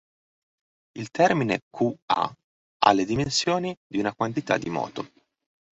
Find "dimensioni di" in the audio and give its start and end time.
3.05-3.99